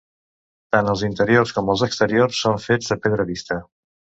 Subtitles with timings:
[0.75, 3.63] Tant els interiors com els exteriors són fets de pedra vista.